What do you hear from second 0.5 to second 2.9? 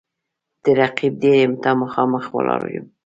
د رقیب دېرې ته مـــخامخ ولاړ یـــــم